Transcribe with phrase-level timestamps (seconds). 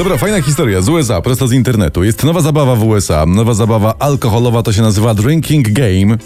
[0.00, 2.04] Dobra, fajna historia z USA, prosto z internetu.
[2.04, 6.18] Jest nowa zabawa w USA, nowa zabawa alkoholowa, to się nazywa Drinking Game.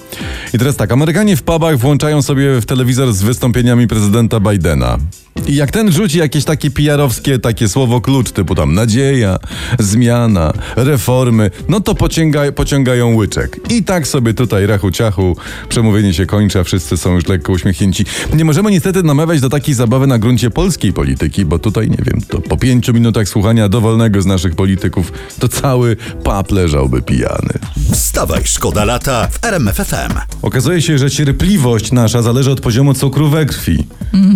[0.54, 4.98] I teraz tak, Amerykanie w pubach włączają sobie w telewizor z wystąpieniami prezydenta Bidena.
[5.46, 9.39] I jak ten rzuci jakieś takie PR-owskie takie słowo klucz, typu tam nadzieja,
[9.79, 13.61] zmiana, reformy, no to pociąga, pociągają łyczek.
[13.70, 15.36] I tak sobie tutaj rachu ciachu,
[15.68, 18.04] przemówienie się kończy, a wszyscy są już lekko uśmiechnięci.
[18.35, 22.21] Nie możemy niestety namawiać do takiej zabawy na gruncie polskiej polityki, bo tutaj, nie wiem,
[22.29, 27.53] to po pięciu minutach słuchania dowolnego z naszych polityków, to cały pap leżałby pijany.
[27.93, 30.13] Wstawaj, szkoda lata w RMFFM.
[30.43, 33.86] Okazuje się, że cierpliwość nasza zależy od poziomu cukru we krwi.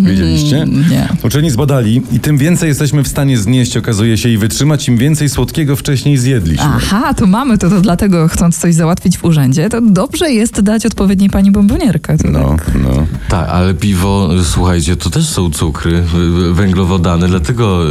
[0.03, 0.65] Wiedzieliście?
[0.89, 1.07] nie.
[1.23, 5.29] Uczeni zbadali i tym więcej jesteśmy w stanie znieść, okazuje się, i wytrzymać, im więcej
[5.29, 6.65] słodkiego wcześniej zjedliśmy.
[6.75, 10.85] Aha, tu mamy to, to dlatego chcąc coś załatwić w urzędzie, to dobrze jest dać
[10.85, 12.17] odpowiedniej pani bombonierkę.
[12.17, 12.71] To No, tak.
[12.83, 13.05] no.
[13.29, 16.03] Tak, ale piwo, słuchajcie, to też są cukry,
[16.51, 17.83] węglowodany, dlatego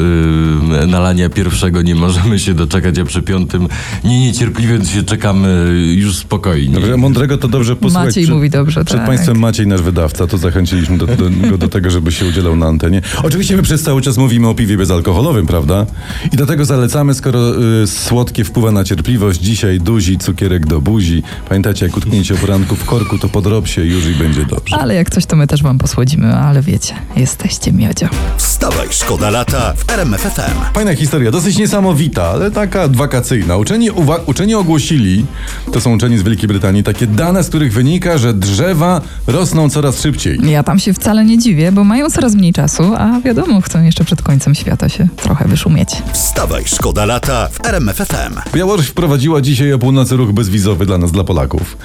[0.82, 0.86] y,
[1.18, 3.68] nalania pierwszego nie możemy się doczekać, a przy piątym
[4.04, 6.74] nie niecierpliwie się czekamy już spokojnie.
[6.74, 8.06] Dobrze, mądrego to dobrze posłuchać.
[8.06, 9.06] Maciej przed, mówi dobrze, Przed tak.
[9.06, 12.66] państwem Maciej, nasz wydawca, to zachęciliśmy do, do, go do tego, żeby się udzielał na
[12.66, 13.02] antenie.
[13.22, 15.86] Oczywiście my przez cały czas mówimy o piwie bezalkoholowym, prawda?
[16.32, 19.40] I do tego zalecamy, skoro y, słodkie wpływa na cierpliwość.
[19.40, 21.22] Dzisiaj duzi cukierek do buzi.
[21.48, 24.76] Pamiętacie, jak utknięcie o poranku w korku, to podrob się już i będzie dobrze.
[24.76, 28.08] Ale jak coś, to my też wam posłodzimy, ale wiecie, jesteście miodzio.
[28.36, 30.74] Wstawaj, szkoda lata w RMFFM.
[30.74, 33.56] Fajna historia, dosyć niesamowita, ale taka wakacyjna.
[33.56, 35.24] Uczeni, uwa- uczeni ogłosili,
[35.72, 40.02] to są uczeni z Wielkiej Brytanii, takie dane, z których wynika, że drzewa rosną coraz
[40.02, 40.38] szybciej.
[40.50, 44.04] Ja tam się wcale nie dziwię, bo mają coraz mniej czasu, a wiadomo, chcą jeszcze
[44.04, 45.88] przed końcem świata się trochę wyszumieć.
[46.12, 48.34] Wstawaj, szkoda lata w RMFFM.
[48.54, 51.76] Białoruś wprowadziła dzisiaj o północy ruch bezwizowy dla nas, dla Polaków.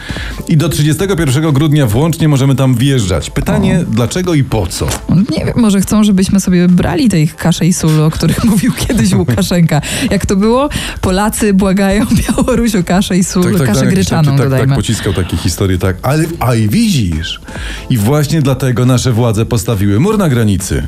[0.48, 3.30] I do 31 grudnia włącznie możemy tam wjeżdżać.
[3.30, 4.88] Pytanie, dlaczego i po co?
[5.38, 9.14] Nie wiem, może chcą, żebyśmy sobie brali tej kaszę i sól, o których mówił kiedyś
[9.14, 9.82] Łukaszenka.
[10.11, 10.70] Jak to było?
[11.02, 14.67] Polacy błagają Białoruś o kaszę i sól, kaszę gryczaną taki- tak, dodajmy.
[14.67, 15.95] tak pociskał takie historie, tak.
[16.02, 17.42] Ale, a i widzisz.
[17.89, 20.84] I właśnie dlatego nasze władze postawiły mur na granicy.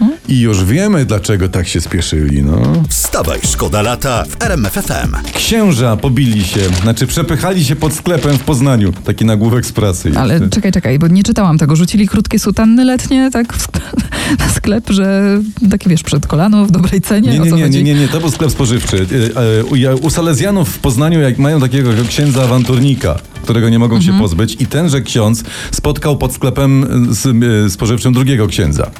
[0.00, 0.08] No.
[0.28, 2.82] I już wiemy, dlaczego tak się spieszyli, no.
[2.88, 5.16] Wstawaj, szkoda lata w RMFFM.
[5.34, 8.92] Księża pobili się, znaczy przepychali się pod sklepem w Poznaniu.
[8.92, 10.12] Taki nagłówek z prasy.
[10.16, 10.52] Ale jest.
[10.52, 11.76] czekaj, czekaj, bo nie czytałam tego.
[11.76, 13.46] Rzucili krótkie sutanny letnie, tak,
[14.38, 15.38] na sklep, że
[15.70, 17.30] taki wiesz, przed kolano, w dobrej cenie.
[17.30, 19.06] Nie, o nie, co nie, nie, nie, nie, to był sklep spożywczy.
[19.36, 23.18] E, e, u Salezjanów w Poznaniu jak mają takiego księdza awanturnika,
[23.48, 24.14] którego nie mogą Mhm.
[24.14, 27.26] się pozbyć i tenże ksiądz spotkał pod sklepem z,
[27.66, 28.90] e, spożywczym drugiego księdza.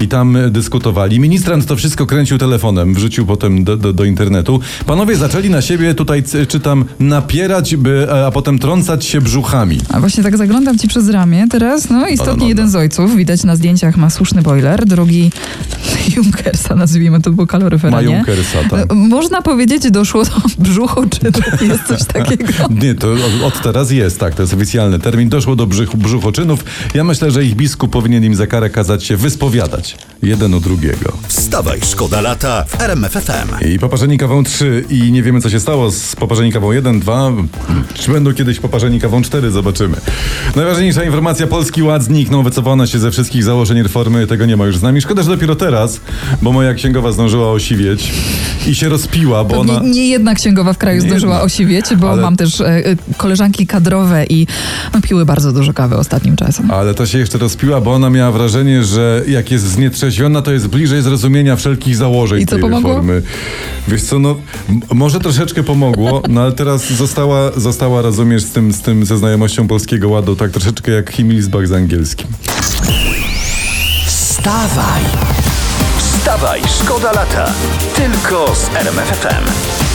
[0.00, 1.20] I tam e, dyskutowali.
[1.20, 4.60] Ministrant to wszystko kręcił telefonem, wrzucił potem do, do, do internetu.
[4.86, 9.78] Panowie zaczęli na siebie tutaj, czytam, napierać, by, e, a potem trącać się brzuchami.
[9.88, 12.48] A właśnie tak zaglądam ci przez ramię teraz, no istotnie No, no, no.
[12.48, 15.30] jeden z ojców, widać na zdjęciach ma słuszny boiler, drugi
[16.16, 18.16] Junkersa nazwijmy to, bo kaloryfera Ma nie.
[18.16, 18.92] Junkersa, tak.
[18.92, 21.20] E, Można powiedzieć, doszło do brzuchu, czy
[21.66, 22.44] jest coś takiego.
[22.70, 23.08] Nie, to
[23.44, 25.28] od, teraz jest, tak, to jest oficjalny termin.
[25.28, 26.64] Doszło do brzuch, brzuchoczynów.
[26.94, 29.96] Ja myślę, że ich biskup powinien im za karę kazać się wyspowiadać.
[30.22, 31.12] Jeden u drugiego.
[31.28, 33.68] Wstawaj, szkoda lata w RMFFM.
[33.74, 37.32] I poparzeni kawą 3 i nie wiemy co się stało z poparzeni kawą 1, 2.
[37.94, 39.50] Czy będą kiedyś poparzeni kawą 4?
[39.50, 39.96] Zobaczymy.
[40.56, 44.76] Najważniejsza informacja, Polski Ład zniknął, wycofano się ze wszystkich założeń reformy, tego nie ma już
[44.78, 45.00] z nami.
[45.00, 46.00] Szkoda, że dopiero teraz,
[46.42, 48.12] bo moja księgowa zdążyła osiwieć
[48.66, 49.72] i się rozpiła, bo To ona...
[49.80, 51.44] nie, nie jedna księgowa w kraju Nie zdążyła jedna.
[51.44, 52.82] osiwieć, bo Ale- mam też e, e,
[53.16, 54.46] koleżanki kadrowe i
[54.94, 56.70] no, piły bardzo dużo kawy ostatnim czasem.
[56.70, 60.68] Ale to się jeszcze rozpiła, bo ona miała wrażenie, że jak jest znietrzeźwiona, to jest
[60.68, 62.88] bliżej zrozumienia wszelkich założeń I co tej pomogło?
[62.90, 63.22] reformy.
[63.88, 64.36] Wiesz co, no
[64.94, 69.66] może troszeczkę pomogło, no ale teraz została, została rozumiesz, z tym, z tym, ze znajomością
[69.68, 72.26] Polskiego Ładu, tak troszeczkę jak Himmelbach z angielskim.
[74.06, 75.02] Wstawaj!
[76.24, 77.44] Wstawaj, szkoda lata.
[77.94, 79.93] Tylko z RMFFM.